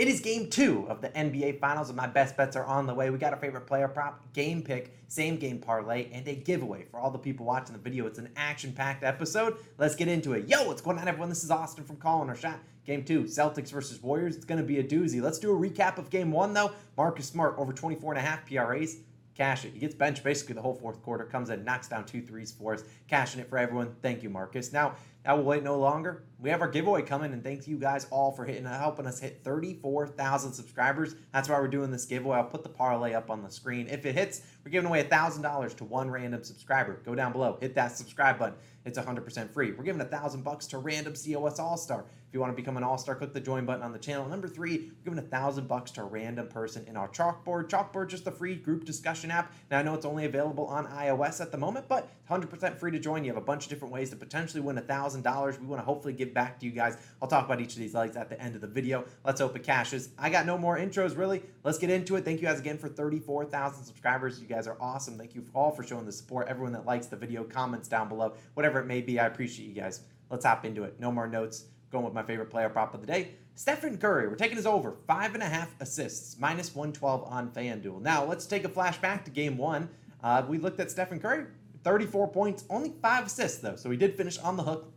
It 0.00 0.08
is 0.08 0.20
game 0.20 0.48
two 0.48 0.86
of 0.88 1.02
the 1.02 1.10
NBA 1.10 1.60
Finals, 1.60 1.90
and 1.90 1.96
my 1.98 2.06
best 2.06 2.34
bets 2.34 2.56
are 2.56 2.64
on 2.64 2.86
the 2.86 2.94
way. 2.94 3.10
We 3.10 3.18
got 3.18 3.34
a 3.34 3.36
favorite 3.36 3.66
player 3.66 3.86
prop, 3.86 4.32
game 4.32 4.62
pick, 4.62 4.96
same 5.08 5.36
game 5.36 5.58
parlay, 5.58 6.08
and 6.10 6.26
a 6.26 6.36
giveaway 6.36 6.86
for 6.90 6.98
all 6.98 7.10
the 7.10 7.18
people 7.18 7.44
watching 7.44 7.74
the 7.74 7.78
video. 7.78 8.06
It's 8.06 8.18
an 8.18 8.30
action 8.34 8.72
packed 8.72 9.04
episode. 9.04 9.58
Let's 9.76 9.94
get 9.94 10.08
into 10.08 10.32
it. 10.32 10.48
Yo, 10.48 10.66
what's 10.66 10.80
going 10.80 10.98
on, 10.98 11.06
everyone? 11.06 11.28
This 11.28 11.44
is 11.44 11.50
Austin 11.50 11.84
from 11.84 11.96
Calling 11.96 12.30
Our 12.30 12.34
Shot. 12.34 12.60
Game 12.86 13.04
two, 13.04 13.24
Celtics 13.24 13.70
versus 13.70 14.02
Warriors. 14.02 14.36
It's 14.36 14.46
going 14.46 14.58
to 14.58 14.66
be 14.66 14.78
a 14.78 14.82
doozy. 14.82 15.20
Let's 15.20 15.38
do 15.38 15.52
a 15.52 15.68
recap 15.68 15.98
of 15.98 16.08
game 16.08 16.32
one, 16.32 16.54
though. 16.54 16.72
Marcus 16.96 17.26
Smart 17.26 17.56
over 17.58 17.74
24 17.74 18.14
and 18.14 18.20
a 18.20 18.26
half 18.26 18.46
PRAs 18.46 18.96
cash 19.40 19.64
it. 19.64 19.72
He 19.72 19.78
gets 19.78 19.94
benched 19.94 20.22
basically 20.22 20.54
the 20.54 20.60
whole 20.60 20.74
fourth 20.74 21.02
quarter, 21.02 21.24
comes 21.24 21.48
in, 21.48 21.64
knocks 21.64 21.88
down 21.88 22.04
two 22.04 22.20
threes 22.20 22.52
for 22.52 22.74
us, 22.74 22.84
cashing 23.08 23.40
it 23.40 23.48
for 23.48 23.56
everyone. 23.56 23.94
Thank 24.02 24.22
you, 24.22 24.28
Marcus. 24.28 24.70
Now, 24.70 24.96
I 25.26 25.34
will 25.34 25.42
wait 25.42 25.62
no 25.62 25.78
longer. 25.78 26.24
We 26.38 26.48
have 26.48 26.62
our 26.62 26.68
giveaway 26.68 27.02
coming, 27.02 27.34
and 27.34 27.44
thank 27.44 27.68
you 27.68 27.76
guys 27.76 28.06
all 28.10 28.32
for 28.32 28.46
hitting, 28.46 28.64
helping 28.64 29.06
us 29.06 29.20
hit 29.20 29.44
34,000 29.44 30.54
subscribers. 30.54 31.14
That's 31.30 31.50
why 31.50 31.60
we're 31.60 31.68
doing 31.68 31.90
this 31.90 32.06
giveaway. 32.06 32.38
I'll 32.38 32.44
put 32.44 32.62
the 32.62 32.70
parlay 32.70 33.12
up 33.12 33.28
on 33.28 33.42
the 33.42 33.50
screen. 33.50 33.86
If 33.88 34.06
it 34.06 34.14
hits, 34.14 34.40
we're 34.64 34.70
giving 34.70 34.88
away 34.88 35.04
$1,000 35.04 35.76
to 35.76 35.84
one 35.84 36.10
random 36.10 36.42
subscriber. 36.42 37.02
Go 37.04 37.14
down 37.14 37.32
below, 37.32 37.58
hit 37.60 37.74
that 37.74 37.94
subscribe 37.94 38.38
button. 38.38 38.56
It's 38.86 38.98
100% 38.98 39.50
free. 39.50 39.72
We're 39.72 39.84
giving 39.84 40.00
a 40.00 40.06
thousand 40.06 40.42
bucks 40.42 40.66
to 40.68 40.78
random 40.78 41.12
COS 41.12 41.58
All 41.58 41.76
Star. 41.76 42.06
If 42.28 42.34
you 42.34 42.40
want 42.40 42.52
to 42.52 42.56
become 42.56 42.78
an 42.78 42.82
All 42.82 42.96
Star, 42.96 43.14
click 43.14 43.34
the 43.34 43.40
join 43.40 43.66
button 43.66 43.82
on 43.82 43.92
the 43.92 43.98
channel. 43.98 44.26
Number 44.26 44.48
three, 44.48 44.90
we're 45.04 45.04
giving 45.04 45.18
a 45.18 45.28
thousand 45.28 45.68
bucks 45.68 45.90
to 45.92 46.02
a 46.02 46.04
random 46.04 46.48
person 46.48 46.86
in 46.86 46.96
our 46.96 47.08
chalkboard. 47.08 47.68
Chalkboard, 47.68 48.08
just 48.08 48.26
a 48.26 48.30
free 48.30 48.54
group 48.54 48.84
discussion 48.84 49.30
app. 49.30 49.52
Now 49.70 49.80
I 49.80 49.82
know 49.82 49.94
it's 49.94 50.06
only 50.06 50.24
available 50.24 50.66
on 50.66 50.86
iOS 50.86 51.42
at 51.42 51.52
the 51.52 51.58
moment, 51.58 51.88
but 51.88 52.08
100% 52.30 52.78
free 52.78 52.90
to 52.92 52.98
join. 52.98 53.24
You 53.24 53.32
have 53.32 53.42
a 53.42 53.44
bunch 53.44 53.64
of 53.64 53.70
different 53.70 53.92
ways 53.92 54.08
to 54.10 54.16
potentially 54.16 54.62
win 54.62 54.78
a 54.78 54.82
thousand 55.10 55.22
dollars. 55.22 55.60
We 55.60 55.66
want 55.66 55.82
to 55.82 55.84
hopefully 55.84 56.14
give 56.14 56.32
back 56.32 56.58
to 56.60 56.66
you 56.66 56.72
guys. 56.72 56.96
I'll 57.20 57.28
talk 57.28 57.44
about 57.44 57.60
each 57.60 57.72
of 57.72 57.78
these 57.78 57.94
legs 57.94 58.16
at 58.16 58.28
the 58.28 58.40
end 58.40 58.54
of 58.54 58.60
the 58.60 58.66
video. 58.66 59.04
Let's 59.24 59.40
open 59.40 59.62
caches. 59.62 60.10
I 60.18 60.30
got 60.30 60.46
no 60.46 60.56
more 60.56 60.78
intros 60.78 61.16
really. 61.16 61.42
Let's 61.64 61.78
get 61.78 61.90
into 61.90 62.16
it. 62.16 62.24
Thank 62.24 62.40
you 62.40 62.46
guys 62.46 62.60
again 62.60 62.78
for 62.78 62.88
34,000 62.88 63.84
subscribers. 63.84 64.40
You 64.40 64.46
guys 64.46 64.66
are 64.66 64.76
awesome. 64.80 65.18
Thank 65.18 65.34
you 65.34 65.44
all 65.54 65.70
for 65.70 65.82
showing 65.82 66.06
the 66.06 66.12
support. 66.12 66.48
Everyone 66.48 66.72
that 66.72 66.86
likes 66.86 67.06
the 67.06 67.16
video, 67.16 67.44
comments 67.44 67.88
down 67.88 68.08
below, 68.08 68.34
whatever 68.54 68.80
it 68.80 68.86
may 68.86 69.00
be. 69.00 69.18
I 69.18 69.26
appreciate 69.26 69.50
appreciate 69.50 69.74
you 69.74 69.80
guys. 69.80 70.02
Let's 70.30 70.44
hop 70.44 70.64
into 70.64 70.84
it. 70.84 71.00
No 71.00 71.10
more 71.10 71.26
notes. 71.26 71.64
Going 71.90 72.04
with 72.04 72.14
my 72.14 72.22
favorite 72.22 72.50
player 72.50 72.68
prop 72.68 72.94
of 72.94 73.00
the 73.00 73.06
day, 73.06 73.32
Stephen 73.56 73.98
Curry. 73.98 74.28
We're 74.28 74.36
taking 74.36 74.56
his 74.56 74.66
over 74.66 74.94
five 75.08 75.34
and 75.34 75.42
a 75.42 75.46
half 75.46 75.74
assists, 75.80 76.38
minus 76.38 76.72
112 76.72 77.24
on 77.24 77.50
FanDuel. 77.50 78.00
Now 78.00 78.24
let's 78.24 78.46
take 78.46 78.64
a 78.64 78.68
flashback 78.68 79.24
to 79.24 79.30
game 79.32 79.58
one. 79.58 79.88
Uh, 80.22 80.44
we 80.46 80.58
looked 80.58 80.78
at 80.78 80.88
Stephen 80.88 81.18
Curry, 81.18 81.46
34 81.82 82.28
points, 82.28 82.64
only 82.70 82.92
five 83.02 83.26
assists 83.26 83.58
though, 83.58 83.74
so 83.74 83.90
he 83.90 83.96
did 83.96 84.14
finish 84.14 84.38
on 84.38 84.56
the 84.56 84.62
hook. 84.62 84.92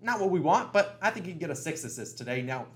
Not 0.00 0.20
what 0.20 0.30
we 0.30 0.40
want, 0.40 0.72
but 0.72 0.98
I 1.00 1.10
think 1.10 1.26
he 1.26 1.32
can 1.32 1.38
get 1.38 1.50
a 1.50 1.56
six 1.56 1.84
assist 1.84 2.18
today. 2.18 2.42
Now, 2.42 2.66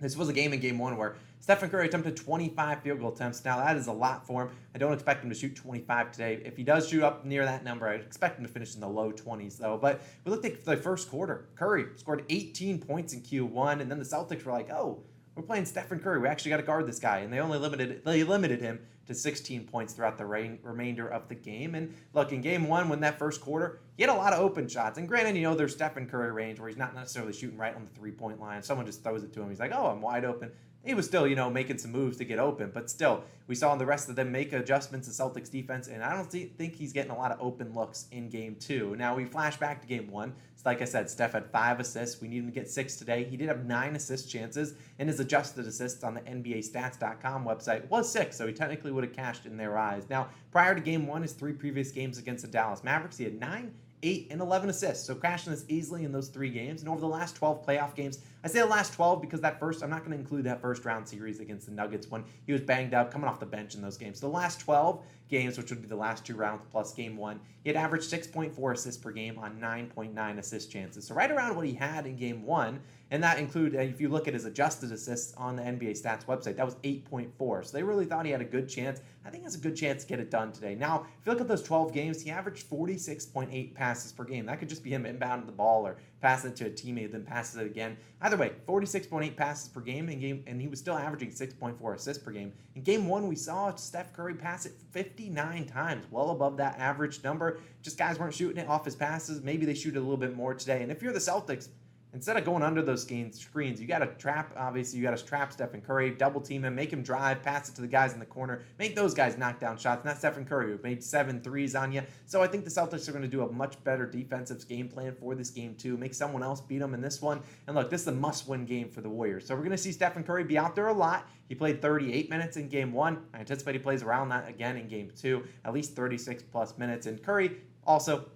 this 0.00 0.16
was 0.16 0.28
a 0.28 0.32
game 0.32 0.52
in 0.52 0.60
game 0.60 0.78
one 0.78 0.96
where 0.96 1.16
Stephen 1.40 1.68
Curry 1.68 1.86
attempted 1.86 2.16
25 2.16 2.82
field 2.82 3.00
goal 3.00 3.12
attempts. 3.12 3.44
Now, 3.44 3.58
that 3.58 3.76
is 3.76 3.86
a 3.86 3.92
lot 3.92 4.26
for 4.26 4.42
him. 4.42 4.50
I 4.74 4.78
don't 4.78 4.92
expect 4.92 5.24
him 5.24 5.30
to 5.30 5.34
shoot 5.34 5.56
25 5.56 6.12
today. 6.12 6.40
If 6.44 6.56
he 6.56 6.62
does 6.62 6.88
shoot 6.88 7.02
up 7.02 7.24
near 7.24 7.44
that 7.44 7.64
number, 7.64 7.88
I 7.88 7.94
expect 7.94 8.38
him 8.38 8.46
to 8.46 8.50
finish 8.50 8.74
in 8.74 8.80
the 8.80 8.88
low 8.88 9.10
20s, 9.10 9.58
though. 9.58 9.78
But 9.78 10.00
we 10.24 10.30
looked 10.30 10.44
at 10.44 10.64
the 10.64 10.76
first 10.76 11.10
quarter. 11.10 11.48
Curry 11.56 11.86
scored 11.96 12.24
18 12.28 12.78
points 12.78 13.12
in 13.14 13.20
Q1, 13.20 13.80
and 13.80 13.90
then 13.90 13.98
the 13.98 14.04
Celtics 14.04 14.44
were 14.44 14.52
like, 14.52 14.70
oh, 14.70 15.02
we're 15.34 15.42
playing 15.42 15.64
Stephen 15.64 16.00
Curry. 16.00 16.18
We 16.18 16.28
actually 16.28 16.50
got 16.50 16.58
to 16.58 16.62
guard 16.62 16.86
this 16.86 16.98
guy, 16.98 17.18
and 17.18 17.32
they 17.32 17.38
only 17.38 17.58
limited 17.58 18.04
they 18.04 18.24
limited 18.24 18.60
him 18.60 18.80
to 19.06 19.14
16 19.14 19.66
points 19.66 19.92
throughout 19.92 20.18
the 20.18 20.26
rain, 20.26 20.58
remainder 20.62 21.08
of 21.08 21.28
the 21.28 21.34
game. 21.34 21.74
And 21.74 21.94
look, 22.14 22.32
in 22.32 22.40
game 22.40 22.68
one, 22.68 22.88
when 22.88 23.00
that 23.00 23.18
first 23.18 23.40
quarter, 23.40 23.80
he 23.96 24.02
had 24.02 24.10
a 24.10 24.14
lot 24.14 24.32
of 24.32 24.40
open 24.40 24.68
shots. 24.68 24.98
And 24.98 25.08
granted, 25.08 25.36
you 25.36 25.42
know, 25.42 25.54
there's 25.54 25.74
Stephen 25.74 26.06
Curry 26.06 26.30
range 26.30 26.60
where 26.60 26.68
he's 26.68 26.78
not 26.78 26.94
necessarily 26.94 27.32
shooting 27.32 27.58
right 27.58 27.74
on 27.74 27.84
the 27.84 27.98
three 27.98 28.12
point 28.12 28.40
line. 28.40 28.62
Someone 28.62 28.86
just 28.86 29.02
throws 29.02 29.24
it 29.24 29.32
to 29.32 29.42
him. 29.42 29.48
He's 29.48 29.60
like, 29.60 29.72
oh, 29.74 29.86
I'm 29.86 30.00
wide 30.00 30.24
open 30.24 30.52
he 30.84 30.94
was 30.94 31.06
still, 31.06 31.26
you 31.26 31.36
know, 31.36 31.50
making 31.50 31.78
some 31.78 31.92
moves 31.92 32.16
to 32.18 32.24
get 32.24 32.38
open. 32.38 32.70
But 32.72 32.88
still, 32.88 33.24
we 33.46 33.54
saw 33.54 33.72
in 33.72 33.78
the 33.78 33.86
rest 33.86 34.08
of 34.08 34.16
them 34.16 34.32
make 34.32 34.52
adjustments 34.52 35.08
to 35.08 35.22
Celtics 35.22 35.50
defense, 35.50 35.88
and 35.88 36.02
I 36.02 36.14
don't 36.14 36.30
think 36.30 36.74
he's 36.74 36.92
getting 36.92 37.10
a 37.10 37.16
lot 37.16 37.32
of 37.32 37.38
open 37.40 37.74
looks 37.74 38.06
in 38.12 38.28
game 38.28 38.56
two. 38.58 38.96
Now, 38.96 39.14
we 39.14 39.26
flash 39.26 39.56
back 39.58 39.82
to 39.82 39.86
game 39.86 40.10
one. 40.10 40.32
So 40.56 40.62
like 40.66 40.80
I 40.80 40.84
said, 40.84 41.10
Steph 41.10 41.32
had 41.32 41.46
five 41.46 41.80
assists. 41.80 42.20
We 42.20 42.28
need 42.28 42.38
him 42.38 42.46
to 42.46 42.52
get 42.52 42.68
six 42.68 42.96
today. 42.96 43.24
He 43.24 43.36
did 43.36 43.48
have 43.48 43.66
nine 43.66 43.94
assist 43.96 44.30
chances, 44.30 44.74
and 44.98 45.08
his 45.08 45.20
adjusted 45.20 45.66
assists 45.66 46.02
on 46.02 46.14
the 46.14 46.20
NBAstats.com 46.22 47.44
website 47.44 47.88
was 47.88 48.10
six, 48.10 48.36
so 48.36 48.46
he 48.46 48.52
technically 48.52 48.92
would 48.92 49.04
have 49.04 49.12
cashed 49.12 49.46
in 49.46 49.56
their 49.56 49.76
eyes. 49.76 50.04
Now, 50.08 50.28
prior 50.50 50.74
to 50.74 50.80
game 50.80 51.06
one, 51.06 51.22
his 51.22 51.32
three 51.32 51.52
previous 51.52 51.90
games 51.90 52.18
against 52.18 52.42
the 52.42 52.50
Dallas 52.50 52.82
Mavericks, 52.84 53.18
he 53.18 53.24
had 53.24 53.38
nine 53.38 53.74
8 54.02 54.28
and 54.30 54.40
11 54.40 54.70
assists. 54.70 55.06
So 55.06 55.14
crashing 55.14 55.52
this 55.52 55.64
easily 55.68 56.04
in 56.04 56.12
those 56.12 56.28
three 56.28 56.50
games. 56.50 56.80
And 56.80 56.88
over 56.88 57.00
the 57.00 57.06
last 57.06 57.36
12 57.36 57.64
playoff 57.64 57.94
games, 57.94 58.18
I 58.42 58.48
say 58.48 58.60
the 58.60 58.66
last 58.66 58.94
12 58.94 59.20
because 59.20 59.40
that 59.40 59.58
first, 59.58 59.82
I'm 59.82 59.90
not 59.90 60.00
going 60.00 60.12
to 60.12 60.18
include 60.18 60.44
that 60.44 60.60
first 60.60 60.84
round 60.84 61.06
series 61.08 61.40
against 61.40 61.66
the 61.66 61.72
Nuggets 61.72 62.10
when 62.10 62.24
he 62.46 62.52
was 62.52 62.60
banged 62.60 62.94
up, 62.94 63.12
coming 63.12 63.28
off 63.28 63.40
the 63.40 63.46
bench 63.46 63.74
in 63.74 63.82
those 63.82 63.96
games. 63.96 64.20
So 64.20 64.28
the 64.28 64.32
last 64.32 64.60
12 64.60 65.02
games, 65.28 65.58
which 65.58 65.70
would 65.70 65.82
be 65.82 65.88
the 65.88 65.96
last 65.96 66.24
two 66.24 66.34
rounds 66.34 66.64
plus 66.70 66.92
game 66.94 67.16
one, 67.16 67.40
he 67.62 67.68
had 67.68 67.76
averaged 67.76 68.10
6.4 68.10 68.72
assists 68.72 69.02
per 69.02 69.10
game 69.10 69.38
on 69.38 69.60
9.9 69.60 70.38
assist 70.38 70.70
chances. 70.70 71.06
So 71.06 71.14
right 71.14 71.30
around 71.30 71.56
what 71.56 71.66
he 71.66 71.74
had 71.74 72.06
in 72.06 72.16
game 72.16 72.44
one. 72.44 72.80
And 73.12 73.22
that 73.24 73.40
include, 73.40 73.74
if 73.74 74.00
you 74.00 74.08
look 74.08 74.28
at 74.28 74.34
his 74.34 74.44
adjusted 74.44 74.92
assists 74.92 75.34
on 75.36 75.56
the 75.56 75.62
NBA 75.62 76.00
stats 76.00 76.26
website, 76.26 76.56
that 76.56 76.64
was 76.64 76.76
8.4. 76.76 77.64
So 77.64 77.76
they 77.76 77.82
really 77.82 78.04
thought 78.04 78.24
he 78.24 78.30
had 78.30 78.40
a 78.40 78.44
good 78.44 78.68
chance. 78.68 79.00
I 79.24 79.30
think 79.30 79.42
has 79.42 79.56
a 79.56 79.58
good 79.58 79.76
chance 79.76 80.04
to 80.04 80.08
get 80.08 80.20
it 80.20 80.30
done 80.30 80.52
today. 80.52 80.76
Now, 80.76 81.06
if 81.18 81.26
you 81.26 81.32
look 81.32 81.40
at 81.40 81.48
those 81.48 81.62
12 81.62 81.92
games, 81.92 82.22
he 82.22 82.30
averaged 82.30 82.70
46.8 82.70 83.74
passes 83.74 84.12
per 84.12 84.24
game. 84.24 84.46
That 84.46 84.60
could 84.60 84.68
just 84.68 84.84
be 84.84 84.90
him 84.90 85.04
inbounding 85.04 85.46
the 85.46 85.52
ball 85.52 85.86
or 85.86 85.96
passing 86.20 86.52
it 86.52 86.56
to 86.56 86.66
a 86.66 86.70
teammate, 86.70 87.10
then 87.10 87.24
passes 87.24 87.56
it 87.56 87.66
again. 87.66 87.96
Either 88.22 88.36
way, 88.36 88.52
46.8 88.68 89.36
passes 89.36 89.68
per 89.68 89.80
game 89.80 90.08
in 90.08 90.20
game, 90.20 90.44
and 90.46 90.60
he 90.60 90.68
was 90.68 90.78
still 90.78 90.96
averaging 90.96 91.30
6.4 91.30 91.94
assists 91.94 92.22
per 92.22 92.30
game. 92.30 92.52
In 92.76 92.82
game 92.82 93.08
one, 93.08 93.26
we 93.26 93.36
saw 93.36 93.74
Steph 93.74 94.12
Curry 94.12 94.34
pass 94.34 94.66
it 94.66 94.72
59 94.92 95.66
times, 95.66 96.06
well 96.10 96.30
above 96.30 96.56
that 96.58 96.78
average 96.78 97.24
number. 97.24 97.58
Just 97.82 97.98
guys 97.98 98.18
weren't 98.18 98.34
shooting 98.34 98.62
it 98.62 98.68
off 98.68 98.84
his 98.84 98.94
passes. 98.94 99.42
Maybe 99.42 99.66
they 99.66 99.74
shoot 99.74 99.96
it 99.96 99.98
a 99.98 100.02
little 100.02 100.16
bit 100.16 100.36
more 100.36 100.54
today. 100.54 100.82
And 100.82 100.92
if 100.92 101.02
you're 101.02 101.12
the 101.12 101.18
Celtics, 101.18 101.68
instead 102.12 102.36
of 102.36 102.44
going 102.44 102.62
under 102.62 102.82
those 102.82 103.02
screens, 103.02 103.80
you 103.80 103.86
got 103.86 103.98
to 104.00 104.06
trap, 104.18 104.52
obviously, 104.56 104.98
you 104.98 105.04
got 105.04 105.16
to 105.16 105.24
trap 105.24 105.52
Stephen 105.52 105.80
Curry, 105.80 106.10
double 106.10 106.40
team 106.40 106.64
him, 106.64 106.74
make 106.74 106.92
him 106.92 107.02
drive, 107.02 107.42
pass 107.42 107.68
it 107.68 107.74
to 107.76 107.80
the 107.80 107.86
guys 107.86 108.12
in 108.12 108.18
the 108.18 108.26
corner, 108.26 108.62
make 108.78 108.94
those 108.96 109.14
guys 109.14 109.38
knock 109.38 109.60
down 109.60 109.76
shots, 109.76 110.04
not 110.04 110.18
Stephen 110.18 110.44
Curry, 110.44 110.72
who 110.72 110.82
made 110.82 111.02
seven 111.02 111.40
threes 111.40 111.74
on 111.74 111.92
you. 111.92 112.02
So 112.26 112.42
I 112.42 112.46
think 112.46 112.64
the 112.64 112.70
Celtics 112.70 113.08
are 113.08 113.12
going 113.12 113.22
to 113.22 113.28
do 113.28 113.42
a 113.42 113.52
much 113.52 113.82
better 113.84 114.06
defensive 114.06 114.66
game 114.68 114.88
plan 114.88 115.14
for 115.14 115.34
this 115.34 115.50
game, 115.50 115.74
too. 115.74 115.96
Make 115.96 116.14
someone 116.14 116.42
else 116.42 116.60
beat 116.60 116.78
them 116.78 116.94
in 116.94 117.00
this 117.00 117.22
one. 117.22 117.40
And 117.66 117.76
look, 117.76 117.90
this 117.90 118.02
is 118.02 118.08
a 118.08 118.12
must 118.12 118.48
win 118.48 118.66
game 118.66 118.88
for 118.88 119.00
the 119.00 119.08
Warriors. 119.08 119.46
So 119.46 119.54
we're 119.54 119.62
going 119.62 119.70
to 119.72 119.78
see 119.78 119.92
Stephen 119.92 120.24
Curry 120.24 120.44
be 120.44 120.58
out 120.58 120.74
there 120.74 120.88
a 120.88 120.92
lot. 120.92 121.28
He 121.48 121.54
played 121.54 121.82
38 121.82 122.30
minutes 122.30 122.56
in 122.56 122.68
game 122.68 122.92
one. 122.92 123.24
I 123.34 123.40
anticipate 123.40 123.74
he 123.74 123.80
plays 123.80 124.02
around 124.02 124.28
that 124.28 124.48
again 124.48 124.76
in 124.76 124.88
game 124.88 125.10
two, 125.16 125.44
at 125.64 125.72
least 125.72 125.96
36 125.96 126.44
plus 126.44 126.78
minutes. 126.78 127.06
And 127.06 127.22
Curry 127.22 127.58
also 127.84 128.26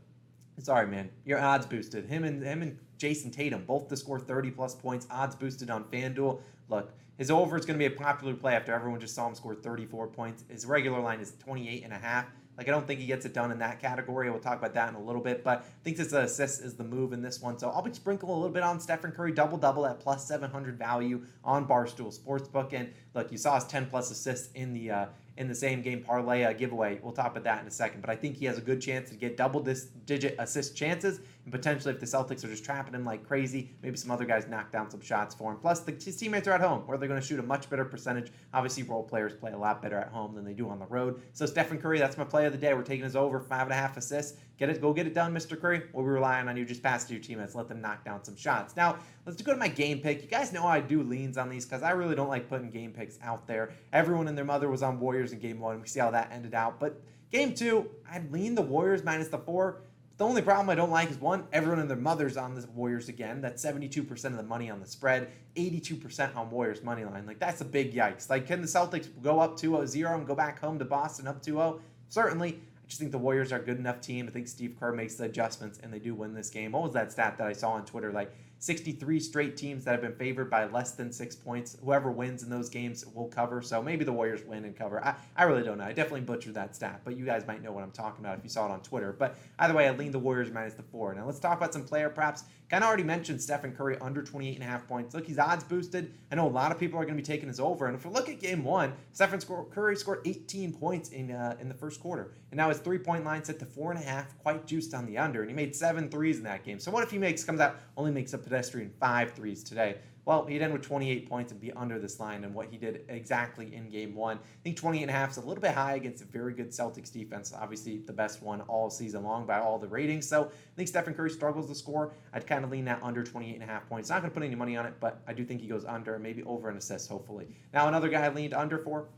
Sorry, 0.63 0.87
man. 0.87 1.11
Your 1.25 1.41
odds 1.41 1.67
boosted. 1.67 2.07
Him 2.07 2.25
and 2.25 2.43
him 2.43 2.63
and 2.63 2.79
Jayson 2.99 3.33
Tatum 3.33 3.65
both 3.65 3.89
to 3.89 3.97
score 3.97 4.19
30 4.19 4.51
plus 4.51 4.75
points. 4.75 5.07
Odds 5.11 5.35
boosted 5.35 5.71
on 5.71 5.85
FanDuel. 5.85 6.41
Look, 6.69 6.93
his 7.19 7.31
over 7.31 7.57
is 7.57 7.65
going 7.65 7.79
to 7.79 7.89
be 7.89 7.93
a 7.93 7.97
popular 7.97 8.35
play 8.35 8.55
after 8.55 8.73
everyone 8.73 9.01
just 9.01 9.15
saw 9.15 9.29
him 9.29 9.35
score 9.35 9.55
34 9.55 10.09
points. 10.09 10.45
His 10.49 10.67
regular 10.67 11.01
line 11.01 11.21
is 11.21 11.35
28 11.39 11.85
and 11.85 11.93
a 11.93 11.99
half. 11.99 12.27
Like 12.57 12.69
I 12.69 12.71
don't 12.71 12.87
think 12.87 13.01
he 13.01 13.07
gets 13.07 13.27
it 13.27 13.35
done 13.35 13.51
in 13.51 13.59
that 13.59 13.81
category. 13.81 14.31
We'll 14.31 14.39
talk 14.39 14.59
about 14.59 14.75
that 14.75 14.89
in 14.89 14.95
a 14.95 15.03
little 15.03 15.21
bit, 15.21 15.43
but 15.43 15.59
I 15.59 15.83
think 15.83 15.97
this 15.97 16.13
assist 16.13 16.63
is 16.63 16.75
the 16.75 16.85
move 16.85 17.13
in 17.13 17.21
this 17.21 17.41
one. 17.43 17.59
So 17.59 17.69
I'll 17.69 17.83
be 17.83 17.93
sprinkling 17.93 18.31
a 18.31 18.35
little 18.35 18.53
bit 18.53 18.63
on 18.63 18.79
Stephen 18.79 19.11
Curry 19.11 19.33
double 19.33 19.59
double 19.59 19.87
at 19.87 19.99
plus 19.99 20.27
700 20.27 20.79
value 20.79 21.23
on 21.43 21.67
Barstool 21.67 22.17
Sportsbook. 22.17 22.73
And 22.73 22.93
look, 23.15 23.33
you 23.33 23.39
saw 23.39 23.57
his 23.57 23.65
10 23.65 23.87
plus 23.87 24.11
assists 24.11 24.53
in 24.53 24.73
the 24.73 24.91
uh, 24.91 25.07
in 25.37 25.49
the 25.49 25.55
same 25.55 25.83
game 25.83 26.01
parlay 26.01 26.45
uh, 26.45 26.53
giveaway. 26.53 27.01
We'll 27.03 27.13
talk 27.13 27.33
about 27.33 27.43
that 27.43 27.61
in 27.61 27.67
a 27.67 27.71
second. 27.71 28.01
But 28.01 28.11
I 28.11 28.15
think 28.15 28.37
he 28.37 28.45
has 28.45 28.57
a 28.57 28.61
good 28.61 28.81
chance 28.81 29.11
to 29.11 29.17
get 29.17 29.37
double 29.37 29.61
this 29.61 29.87
digit 30.07 30.37
assist 30.39 30.77
chances. 30.77 31.21
And 31.45 31.53
potentially, 31.53 31.93
if 31.93 32.01
the 32.01 32.07
Celtics 32.07 32.43
are 32.43 32.49
just 32.49 32.65
trapping 32.65 32.95
him 32.95 33.05
like 33.05 33.27
crazy, 33.27 33.71
maybe 33.83 33.97
some 33.97 34.11
other 34.11 34.25
guys 34.25 34.47
knock 34.49 34.73
down 34.73 34.91
some 34.91 35.03
shots 35.03 35.35
for 35.35 35.53
him. 35.53 35.59
Plus, 35.59 35.81
the, 35.81 35.93
his 35.93 36.17
teammates 36.17 36.49
are 36.49 36.53
at 36.53 36.61
home, 36.61 36.81
where 36.87 36.97
they're 36.97 37.09
going 37.09 37.21
to 37.21 37.27
shoot 37.27 37.39
a 37.39 37.43
much 37.43 37.69
better 37.69 37.85
percentage. 37.85 38.33
Obviously, 38.55 38.83
role 38.83 39.03
players 39.03 39.35
play 39.35 39.53
a 39.53 39.59
lot 39.59 39.83
better 39.83 39.99
at 39.99 40.09
home 40.09 40.35
than 40.35 40.45
they 40.45 40.55
do 40.55 40.69
on 40.71 40.79
the 40.79 40.87
road. 40.87 41.21
So, 41.33 41.45
Stephen 41.45 41.79
Curry, 41.79 41.99
that's 41.99 42.17
my 42.17 42.25
play 42.25 42.47
of 42.47 42.53
the 42.53 42.59
day. 42.59 42.73
We're 42.73 42.83
taking 42.83 43.05
his 43.05 43.15
over 43.15 43.41
five 43.41 43.63
and 43.63 43.73
a 43.73 43.77
half 43.77 43.97
assists. 43.99 44.39
Get 44.57 44.71
it, 44.71 44.81
go 44.81 44.93
get 44.93 45.07
it 45.07 45.15
done, 45.15 45.35
Mr. 45.35 45.61
Curry. 45.61 45.83
We'll 45.93 46.05
be 46.05 46.11
relying 46.11 46.49
on 46.49 46.57
you. 46.57 46.65
Just 46.65 46.83
pass 46.83 47.05
to 47.05 47.13
your 47.13 47.23
teammates, 47.23 47.55
let 47.55 47.69
them 47.69 47.81
knock 47.81 48.05
down 48.05 48.25
some 48.25 48.37
shots. 48.37 48.77
Now, 48.77 48.97
let's 49.27 49.43
go 49.43 49.53
to 49.53 49.59
my 49.59 49.69
game 49.69 49.99
pick. 49.99 50.23
You 50.23 50.29
guys 50.29 50.53
know 50.53 50.65
I 50.65 50.81
do 50.81 51.03
leans 51.03 51.37
on 51.37 51.51
these 51.51 51.67
because 51.67 51.83
I 51.83 51.91
really 51.91 52.15
don't 52.15 52.29
like 52.29 52.49
putting 52.49 52.71
game 52.71 52.93
picks 52.93 53.19
out 53.21 53.47
there. 53.47 53.73
Everyone 53.93 54.29
and 54.29 54.39
their 54.39 54.45
mother 54.45 54.71
was 54.71 54.83
on 54.83 55.01
Warriors 55.01 55.33
in 55.33 55.41
game 55.41 55.59
one. 55.61 55.81
We 55.81 55.89
see 55.89 56.01
how 56.01 56.13
that 56.13 56.31
ended 56.33 56.55
out. 56.55 56.79
But 56.79 57.03
game 57.33 57.53
two, 57.53 57.91
I'd 58.11 58.33
lean 58.33 58.55
the 58.55 58.63
Warriors 58.63 59.03
minus 59.03 59.29
the 59.29 59.39
four. 59.39 59.83
The 60.17 60.25
only 60.25 60.43
problem 60.43 60.71
I 60.71 60.77
don't 60.77 60.91
like 60.91 61.11
is 61.11 61.17
one, 61.17 61.45
everyone 61.53 61.81
and 61.81 61.91
their 61.91 61.97
mother's 61.97 62.37
on 62.37 62.55
the 62.55 62.65
Warriors 62.69 63.09
again. 63.09 63.41
That's 63.41 63.65
72% 63.65 64.25
of 64.27 64.37
the 64.37 64.45
money 64.45 64.71
on 64.71 64.79
the 64.79 64.87
spread, 64.87 65.33
82% 65.57 66.37
on 66.37 66.51
Warriors 66.51 66.85
money 66.85 67.05
line. 67.05 67.27
Like, 67.27 67.41
that's 67.41 67.61
a 67.63 67.65
big 67.65 67.93
yikes. 67.93 68.31
Like, 68.31 68.47
can 68.47 68.61
the 68.61 68.69
Celtics 68.69 69.09
go 69.23 69.41
up 69.41 69.57
2 69.57 69.85
0 69.87 70.15
and 70.15 70.27
go 70.27 70.37
back 70.37 70.61
home 70.61 70.79
to 70.79 70.85
Boston 70.85 71.27
up 71.27 71.43
2 71.43 71.53
0? 71.53 71.81
Certainly. 72.09 72.61
I 72.85 72.87
just 72.87 73.01
think 73.01 73.13
the 73.13 73.19
Warriors 73.19 73.51
are 73.51 73.57
a 73.57 73.65
good 73.65 73.79
enough 73.79 74.03
team. 74.03 74.27
I 74.29 74.31
think 74.31 74.47
Steve 74.47 74.77
Kerr 74.79 74.93
makes 74.93 75.15
the 75.15 75.25
adjustments 75.25 75.81
and 75.83 75.91
they 75.93 75.99
do 75.99 76.15
win 76.15 76.35
this 76.35 76.51
game. 76.51 76.73
What 76.73 76.83
was 76.83 76.93
that 76.93 77.11
stat 77.11 77.39
that 77.39 77.47
I 77.47 77.55
saw 77.55 77.71
on 77.71 77.87
Twitter? 77.87 78.13
Like 78.13 78.35
63 78.65 79.21
straight 79.21 79.59
teams 79.59 79.85
that 79.85 79.91
have 79.93 80.01
been 80.01 80.15
favored 80.15 80.49
by 80.49 80.65
less 80.65 80.93
than 80.93 81.13
six 81.13 81.37
points. 81.37 81.77
Whoever 81.85 82.11
wins 82.11 82.43
in 82.43 82.49
those 82.49 82.71
games 82.71 83.05
will 83.15 83.29
cover. 83.29 83.61
So 83.61 83.83
maybe 83.83 84.07
the 84.07 84.13
Warriors 84.13 84.43
win 84.43 84.65
and 84.65 84.75
cover. 84.75 85.05
I, 85.05 85.15
I 85.37 85.43
really 85.43 85.63
don't 85.63 85.77
know. 85.77 85.85
I 85.85 85.93
definitely 85.93 86.23
butchered 86.23 86.55
that 86.55 86.75
stat, 86.75 87.03
but 87.05 87.15
you 87.15 87.27
guys 87.27 87.47
might 87.47 87.63
know 87.63 87.73
what 87.73 87.85
I'm 87.85 87.91
talking 87.91 88.25
about 88.25 88.39
if 88.39 88.45
you 88.45 88.49
saw 88.49 88.65
it 88.65 88.71
on 88.71 88.81
Twitter. 88.81 89.13
But 89.13 89.37
either 89.59 89.75
way, 89.75 89.87
I 89.87 89.91
lean 89.91 90.13
the 90.13 90.19
Warriors 90.19 90.51
minus 90.51 90.73
the 90.73 90.83
four. 90.83 91.15
Now 91.15 91.27
let's 91.27 91.39
talk 91.39 91.59
about 91.59 91.75
some 91.75 91.85
player 91.85 92.09
props. 92.09 92.45
Kind 92.71 92.83
of 92.83 92.89
already 92.89 93.03
mentioned 93.03 93.43
Stephen 93.43 93.73
Curry 93.73 93.99
under 94.01 94.23
28 94.23 94.55
and 94.55 94.65
a 94.65 94.67
half 94.67 94.89
points. 94.89 95.15
Look, 95.15 95.27
he's 95.27 95.39
odds 95.39 95.63
boosted. 95.63 96.15
I 96.33 96.37
know 96.37 96.47
a 96.47 96.49
lot 96.49 96.73
of 96.73 96.79
people 96.79 96.99
are 96.99 97.05
going 97.05 97.17
to 97.17 97.23
be 97.23 97.27
taking 97.27 97.49
his 97.49 97.61
over. 97.61 97.87
And 97.87 97.95
if 97.95 98.07
we 98.07 98.11
look 98.11 98.31
at 98.31 98.41
game 98.41 98.65
one, 98.65 98.95
Stephen 99.13 99.39
Curry 99.71 99.97
scored 99.97 100.21
18 100.25 100.73
points 100.73 101.11
in 101.11 101.31
uh, 101.31 101.57
in 101.61 101.69
the 101.69 101.75
first 101.75 102.01
quarter. 102.01 102.33
And 102.51 102.57
now 102.57 102.71
his 102.71 102.79
three 102.79 102.99
point 102.99 103.25
line 103.25 103.45
set 103.45 103.59
to 103.59 103.67
four 103.67 103.93
and 103.93 104.01
a 104.01 104.05
half, 104.05 104.39
quite 104.39 104.67
juiced 104.67 104.95
on 104.95 105.05
the 105.07 105.19
under. 105.19 105.43
And 105.43 105.51
he 105.51 105.55
made 105.55 105.77
seven 105.77 106.09
threes 106.09 106.39
in 106.39 106.45
that 106.45 106.65
game. 106.65 106.79
So 106.79 106.91
what 106.91 107.03
if 107.03 107.11
he 107.11 107.19
makes 107.19 107.45
comes 107.45 107.61
out 107.61 107.77
only 107.97 108.11
makes 108.11 108.33
up 108.33 108.45
pedestrian 108.55 108.93
five 109.01 109.33
threes 109.33 109.65
today? 109.65 109.97
Well, 110.27 110.47
he'd 110.47 110.63
end 110.63 110.73
with 110.73 110.83
28 110.83 111.29
points 111.29 111.53
and 111.53 111.61
be 111.61 111.73
under 111.73 111.99
this 111.99 112.21
line 112.21 112.45
and 112.45 112.55
what 112.55 112.69
he 112.71 112.79
did 112.79 113.05
exactly 113.09 113.75
in 113.75 113.91
game 113.91 114.15
one. 114.15 114.39
I 114.39 114.63
think 114.63 114.77
28 114.77 115.03
and 115.03 115.11
a 115.11 115.13
half 115.13 115.33
is 115.33 115.37
a 115.39 115.41
little 115.41 115.61
bit 115.61 115.73
high 115.73 115.97
against 115.97 116.23
a 116.23 116.25
very 116.25 116.55
good 116.55 116.71
Celtics 116.71 117.13
defense. 117.13 117.53
Obviously, 117.53 117.99
the 117.99 118.13
best 118.13 118.43
one 118.43 118.63
all 118.63 118.89
season 118.91 119.25
long 119.25 119.45
by 119.45 119.59
all 119.59 119.79
the 119.79 119.89
ratings. 119.89 120.27
So 120.27 120.45
I 120.45 120.77
think 120.77 120.89
Stephen 120.89 121.15
Curry 121.15 121.31
struggles 121.31 121.69
to 121.69 121.75
score. 121.75 122.15
I'd 122.33 122.47
kind 122.47 122.65
of 122.65 122.71
lean 122.71 122.87
that 122.87 123.01
under 123.03 123.23
28 123.23 123.55
and 123.55 123.63
a 123.63 123.67
half 123.67 123.87
points. 123.89 124.09
Not 124.09 124.21
going 124.21 124.31
to 124.31 124.35
put 124.35 124.45
any 124.45 124.55
money 124.55 124.77
on 124.77 124.87
it, 124.87 124.95
but 125.01 125.21
I 125.27 125.35
do 125.35 125.45
think 125.45 125.61
he 125.61 125.67
goes 125.67 125.85
under, 125.85 126.19
maybe 126.19 126.43
over 126.45 126.71
an 126.71 126.77
assist, 126.77 127.11
hopefully. 127.11 127.49
Now, 127.75 127.89
another 127.89 128.09
guy 128.09 128.25
I 128.25 128.29
leaned 128.29 128.55
under 128.55 128.79
for, 128.79 129.09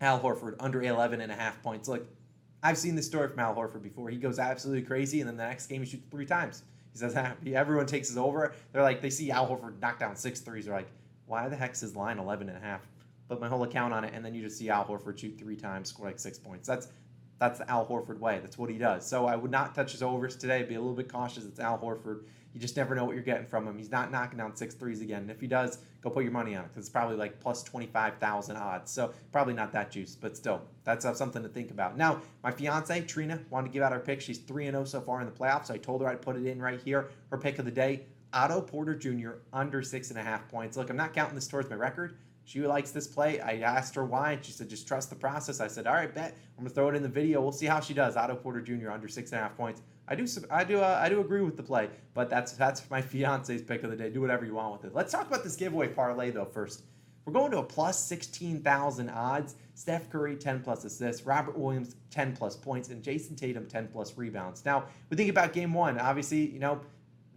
Al 0.00 0.20
Horford, 0.20 0.56
under 0.60 0.82
11 0.82 1.22
and 1.22 1.32
a 1.32 1.34
half 1.34 1.60
points. 1.62 1.88
Look, 1.88 2.06
I've 2.62 2.78
seen 2.78 2.94
this 2.94 3.06
story 3.06 3.28
from 3.28 3.40
Al 3.40 3.56
Horford 3.56 3.82
before. 3.82 4.10
He 4.10 4.16
goes 4.16 4.38
absolutely 4.38 4.82
crazy, 4.82 5.20
and 5.20 5.28
then 5.28 5.36
the 5.36 5.44
next 5.44 5.66
game 5.66 5.82
he 5.82 5.90
shoots 5.90 6.06
three 6.08 6.26
times. 6.26 6.62
He 6.96 7.00
says 7.00 7.14
ah, 7.14 7.34
everyone 7.52 7.84
takes 7.84 8.08
his 8.08 8.16
over. 8.16 8.54
They're 8.72 8.82
like, 8.82 9.02
they 9.02 9.10
see 9.10 9.30
Al 9.30 9.46
Horford 9.46 9.78
knock 9.82 9.98
down 9.98 10.16
six 10.16 10.40
threes. 10.40 10.64
They're 10.64 10.72
like, 10.72 10.88
why 11.26 11.46
the 11.46 11.54
heck's 11.54 11.80
his 11.80 11.94
line 11.94 12.18
11 12.18 12.48
and 12.48 12.56
a 12.56 12.60
half? 12.60 12.88
Put 13.28 13.38
my 13.38 13.48
whole 13.48 13.64
account 13.64 13.92
on 13.92 14.02
it, 14.02 14.14
and 14.14 14.24
then 14.24 14.32
you 14.32 14.40
just 14.40 14.56
see 14.56 14.70
Al 14.70 14.86
Horford 14.86 15.18
shoot 15.18 15.36
three 15.38 15.56
times, 15.56 15.90
score 15.90 16.06
like 16.06 16.18
six 16.18 16.38
points. 16.38 16.66
That's 16.66 16.88
that's 17.38 17.58
the 17.58 17.70
Al 17.70 17.86
Horford 17.86 18.18
way. 18.18 18.38
That's 18.40 18.56
what 18.56 18.70
he 18.70 18.78
does. 18.78 19.06
So 19.06 19.26
I 19.26 19.36
would 19.36 19.50
not 19.50 19.74
touch 19.74 19.92
his 19.92 20.02
overs 20.02 20.36
today. 20.36 20.62
Be 20.62 20.74
a 20.74 20.80
little 20.80 20.94
bit 20.94 21.12
cautious. 21.12 21.44
It's 21.44 21.60
Al 21.60 21.78
Horford. 21.78 22.22
You 22.54 22.60
just 22.60 22.76
never 22.78 22.94
know 22.94 23.04
what 23.04 23.14
you're 23.14 23.22
getting 23.22 23.46
from 23.46 23.68
him. 23.68 23.76
He's 23.76 23.90
not 23.90 24.10
knocking 24.10 24.38
down 24.38 24.56
six 24.56 24.74
threes 24.74 25.02
again. 25.02 25.22
And 25.22 25.30
if 25.30 25.42
he 25.42 25.46
does, 25.46 25.78
go 26.00 26.08
put 26.08 26.22
your 26.22 26.32
money 26.32 26.54
on 26.54 26.64
it 26.64 26.68
because 26.68 26.84
it's 26.84 26.90
probably 26.90 27.16
like 27.16 27.38
plus 27.38 27.62
25,000 27.62 28.56
odds. 28.56 28.90
So 28.90 29.12
probably 29.30 29.52
not 29.52 29.72
that 29.72 29.90
juice, 29.90 30.16
but 30.18 30.38
still, 30.38 30.62
that's 30.82 31.04
uh, 31.04 31.12
something 31.12 31.42
to 31.42 31.50
think 31.50 31.70
about. 31.70 31.98
Now, 31.98 32.22
my 32.42 32.50
fiance, 32.50 33.02
Trina, 33.02 33.38
wanted 33.50 33.66
to 33.66 33.72
give 33.74 33.82
out 33.82 33.92
her 33.92 34.00
pick. 34.00 34.22
She's 34.22 34.38
3 34.38 34.70
0 34.70 34.84
so 34.86 35.02
far 35.02 35.20
in 35.20 35.26
the 35.26 35.32
playoffs. 35.32 35.66
So 35.66 35.74
I 35.74 35.76
told 35.76 36.00
her 36.00 36.08
I'd 36.08 36.22
put 36.22 36.36
it 36.36 36.46
in 36.46 36.62
right 36.62 36.80
here. 36.80 37.10
Her 37.30 37.36
pick 37.36 37.58
of 37.58 37.66
the 37.66 37.70
day 37.70 38.06
Otto 38.32 38.60
Porter 38.60 38.94
Jr. 38.94 39.32
under 39.52 39.82
six 39.82 40.10
and 40.10 40.18
a 40.18 40.22
half 40.22 40.48
points. 40.48 40.76
Look, 40.76 40.90
I'm 40.90 40.96
not 40.96 41.14
counting 41.14 41.34
this 41.34 41.48
towards 41.48 41.70
my 41.70 41.76
record. 41.76 42.18
She 42.46 42.64
likes 42.64 42.92
this 42.92 43.08
play. 43.08 43.40
I 43.40 43.58
asked 43.58 43.96
her 43.96 44.04
why, 44.04 44.32
and 44.32 44.44
she 44.44 44.52
said, 44.52 44.70
just 44.70 44.86
trust 44.86 45.10
the 45.10 45.16
process. 45.16 45.58
I 45.60 45.66
said, 45.66 45.88
all 45.88 45.94
right, 45.94 46.14
bet. 46.14 46.36
I'm 46.56 46.64
to 46.64 46.70
throw 46.70 46.88
it 46.88 46.94
in 46.94 47.02
the 47.02 47.08
video. 47.08 47.42
We'll 47.42 47.50
see 47.50 47.66
how 47.66 47.80
she 47.80 47.92
does. 47.92 48.16
Otto 48.16 48.36
Porter 48.36 48.60
Jr. 48.60 48.90
under 48.92 49.08
six 49.08 49.32
and 49.32 49.40
a 49.40 49.42
half 49.42 49.56
points. 49.56 49.82
I 50.06 50.14
do, 50.14 50.24
I 50.48 50.62
do, 50.62 50.80
uh, 50.80 51.00
I 51.02 51.08
do 51.08 51.20
agree 51.20 51.40
with 51.40 51.56
the 51.56 51.64
play, 51.64 51.90
but 52.14 52.30
that's 52.30 52.52
that's 52.52 52.88
my 52.88 53.02
fiance's 53.12 53.62
pick 53.62 53.82
of 53.82 53.90
the 53.90 53.96
day. 53.96 54.10
Do 54.10 54.20
whatever 54.20 54.46
you 54.46 54.54
want 54.54 54.80
with 54.80 54.92
it. 54.92 54.94
Let's 54.94 55.10
talk 55.10 55.26
about 55.26 55.42
this 55.42 55.56
giveaway 55.56 55.88
parlay 55.88 56.30
though 56.30 56.44
first. 56.44 56.84
We're 57.24 57.32
going 57.32 57.50
to 57.50 57.58
a 57.58 57.62
plus 57.64 58.00
16,000 58.04 59.10
odds. 59.10 59.56
Steph 59.74 60.08
Curry, 60.08 60.36
10 60.36 60.62
plus 60.62 60.84
assists. 60.84 61.26
Robert 61.26 61.58
Williams, 61.58 61.96
10 62.10 62.36
plus 62.36 62.54
points. 62.54 62.88
And 62.90 63.02
Jayson 63.02 63.34
Tatum, 63.34 63.66
10 63.66 63.88
plus 63.88 64.16
rebounds. 64.16 64.64
Now, 64.64 64.84
we 65.10 65.16
think 65.16 65.28
about 65.28 65.52
game 65.52 65.74
one. 65.74 65.98
Obviously, 65.98 66.48
you 66.48 66.60
know, 66.60 66.80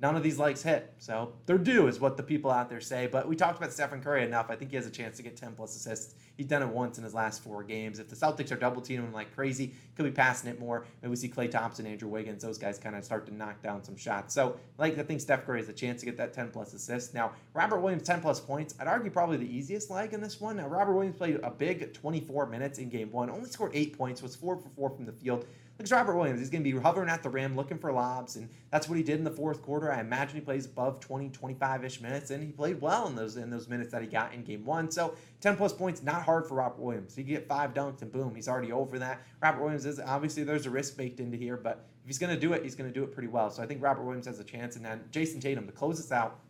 none 0.01 0.15
of 0.15 0.23
these 0.23 0.39
legs 0.39 0.63
hit. 0.63 0.93
So 0.97 1.33
they're 1.45 1.57
due, 1.57 1.87
is 1.87 1.99
what 1.99 2.17
the 2.17 2.23
people 2.23 2.51
out 2.51 2.69
there 2.69 2.81
say. 2.81 3.07
But 3.07 3.27
we 3.27 3.35
talked 3.35 3.57
about 3.57 3.73
Stephen 3.73 4.01
Curry 4.01 4.23
enough. 4.23 4.49
I 4.49 4.55
think 4.55 4.71
he 4.71 4.77
has 4.77 4.85
a 4.85 4.91
chance 4.91 5.17
to 5.17 5.23
get 5.23 5.35
10 5.35 5.53
plus 5.53 5.75
assists. 5.75 6.15
He's 6.37 6.47
done 6.47 6.61
it 6.61 6.69
once 6.69 6.97
in 6.97 7.03
his 7.03 7.13
last 7.13 7.43
four 7.43 7.63
games. 7.63 7.99
If 7.99 8.07
the 8.07 8.15
Celtics 8.15 8.51
are 8.51 8.55
double 8.55 8.81
teaming 8.81 9.07
him 9.07 9.13
like 9.13 9.35
crazy, 9.35 9.73
could 9.95 10.05
be 10.05 10.11
passing 10.11 10.49
it 10.49 10.59
more. 10.59 10.85
Maybe 11.01 11.09
we 11.09 11.15
see 11.17 11.27
Klay 11.27 11.51
Thompson, 11.51 11.85
Andrew 11.85 12.07
Wiggins, 12.07 12.41
those 12.41 12.57
guys 12.57 12.79
kind 12.79 12.95
of 12.95 13.03
start 13.03 13.25
to 13.25 13.33
knock 13.35 13.61
down 13.61 13.83
some 13.83 13.97
shots. 13.97 14.33
So 14.33 14.57
like 14.77 14.97
I 14.97 15.03
think 15.03 15.19
Steph 15.19 15.45
Curry 15.45 15.59
has 15.59 15.67
a 15.69 15.73
chance 15.73 15.99
to 15.99 16.05
get 16.05 16.15
that 16.17 16.33
10 16.33 16.51
plus 16.51 16.73
assists. 16.73 17.13
Now, 17.13 17.33
Robert 17.53 17.79
Williams, 17.79 18.03
10 18.03 18.21
plus 18.21 18.39
points. 18.39 18.75
I'd 18.79 18.87
argue 18.87 19.11
probably 19.11 19.37
the 19.37 19.53
easiest 19.53 19.89
leg 19.89 20.13
in 20.13 20.21
this 20.21 20.39
one. 20.39 20.55
Now, 20.57 20.67
Robert 20.67 20.93
Williams 20.93 21.17
played 21.17 21.39
a 21.43 21.51
big 21.51 21.93
24 21.93 22.45
minutes 22.45 22.79
in 22.79 22.89
game 22.89 23.11
one, 23.11 23.29
only 23.29 23.49
scored 23.49 23.71
eight 23.73 23.97
points, 23.97 24.21
was 24.21 24.35
four 24.35 24.55
for 24.55 24.69
four 24.69 24.89
from 24.89 25.05
the 25.05 25.11
field. 25.11 25.45
Looks 25.79 25.93
Robert 25.93 26.17
Williams. 26.17 26.41
He's 26.41 26.49
going 26.49 26.61
to 26.61 26.69
be 26.69 26.77
hovering 26.77 27.09
at 27.09 27.23
the 27.23 27.29
rim, 27.29 27.55
looking 27.55 27.77
for 27.77 27.93
lobs, 27.93 28.35
and 28.35 28.49
that's 28.69 28.89
what 28.89 28.97
he 28.97 29.03
did 29.03 29.17
in 29.17 29.23
the 29.23 29.31
fourth 29.31 29.61
quarter. 29.61 29.89
I 29.89 30.01
imagine 30.01 30.35
he 30.35 30.41
plays 30.41 30.65
above 30.65 30.99
20, 30.99 31.29
25-ish 31.29 32.01
minutes, 32.01 32.31
and 32.31 32.43
he 32.43 32.51
played 32.51 32.81
well 32.81 33.07
in 33.07 33.15
those 33.15 33.37
in 33.37 33.49
those 33.49 33.69
minutes 33.69 33.89
that 33.93 34.01
he 34.01 34.07
got 34.09 34.33
in 34.33 34.43
game 34.43 34.65
one. 34.65 34.91
So 34.91 35.15
10 35.39 35.55
plus 35.55 35.71
points, 35.71 36.03
not 36.03 36.23
hard 36.23 36.45
for 36.45 36.55
Robert 36.55 36.79
Williams. 36.79 37.15
He 37.15 37.23
can 37.23 37.31
get 37.31 37.47
five 37.47 37.73
dunks, 37.73 38.01
and 38.01 38.11
boom, 38.11 38.35
he's 38.35 38.49
already 38.49 38.73
over 38.73 38.99
that. 38.99 39.21
Robert 39.41 39.61
Williams 39.61 39.85
is 39.85 40.01
obviously 40.01 40.43
there's 40.43 40.65
a 40.65 40.69
risk 40.69 40.97
baked 40.97 41.21
into 41.21 41.37
here, 41.37 41.55
but 41.55 41.85
if 42.03 42.07
he's 42.07 42.19
going 42.19 42.33
to 42.33 42.39
do 42.39 42.51
it, 42.51 42.61
he's 42.61 42.75
going 42.75 42.89
to 42.89 42.93
do 42.93 43.05
it 43.05 43.13
pretty 43.13 43.29
well. 43.29 43.49
So 43.49 43.63
I 43.63 43.65
think 43.65 43.81
Robert 43.81 44.03
Williams 44.03 44.25
has 44.25 44.37
a 44.41 44.43
chance, 44.43 44.75
and 44.75 44.83
then 44.83 45.05
Jayson 45.11 45.39
Tatum 45.39 45.65
to 45.65 45.71
close 45.71 45.95
this 45.95 46.11
out, 46.11 46.41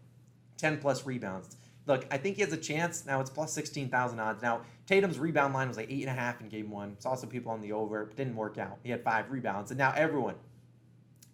10 0.58 0.80
plus 0.80 1.06
rebounds. 1.06 1.56
Look, 1.90 2.06
I 2.12 2.18
think 2.18 2.36
he 2.36 2.44
has 2.44 2.54
a 2.54 2.58
chance. 2.58 3.08
Now 3.08 3.20
it's 3.20 3.32
plus 3.32 3.52
16,000 3.52 4.20
odds. 4.20 4.44
Now, 4.44 4.62
Tatum's 4.86 5.18
rebound 5.18 5.56
line 5.56 5.68
was 5.68 5.76
like 5.76 5.90
8.5 5.90 6.42
in 6.42 6.48
game 6.48 6.70
one. 6.70 6.96
Saw 7.00 7.16
some 7.16 7.30
people 7.30 7.52
on 7.52 7.62
the 7.62 7.72
over, 7.72 8.06
but 8.06 8.16
didn't 8.16 8.36
work 8.36 8.60
out. 8.60 8.78
He 8.84 8.92
had 8.92 9.04
five 9.04 9.32
rebounds. 9.32 9.72
And 9.72 9.80
now 9.80 9.92
everyone, 9.96 10.36